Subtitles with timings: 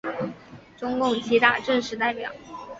[0.77, 2.31] 中共七大正式代表。